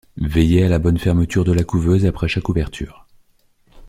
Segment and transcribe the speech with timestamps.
[0.17, 3.05] Veiller à la bonne fermeture de la couveuse après chaque ouverture.